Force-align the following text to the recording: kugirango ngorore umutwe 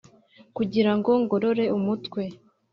kugirango 0.57 1.11
ngorore 1.23 1.63
umutwe 1.77 2.21